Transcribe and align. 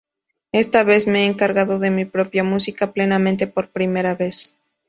Esta 0.51 0.81
vez 0.83 1.05
me 1.07 1.19
he 1.19 1.25
encargado 1.27 1.77
de 1.77 1.91
mi 1.91 2.05
propia 2.05 2.43
música 2.43 2.91
plenamente 2.91 3.45
por 3.45 3.69
primera 3.69 4.15
vez. 4.15 4.57